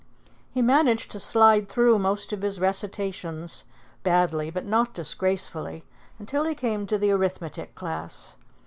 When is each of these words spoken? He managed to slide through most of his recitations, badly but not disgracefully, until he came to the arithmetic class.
He 0.51 0.63
managed 0.63 1.11
to 1.11 1.19
slide 1.19 1.69
through 1.69 1.99
most 1.99 2.33
of 2.33 2.41
his 2.41 2.59
recitations, 2.59 3.65
badly 4.01 4.49
but 4.49 4.65
not 4.65 4.95
disgracefully, 4.95 5.83
until 6.17 6.43
he 6.45 6.55
came 6.55 6.87
to 6.87 6.97
the 6.97 7.11
arithmetic 7.11 7.75
class. 7.75 8.35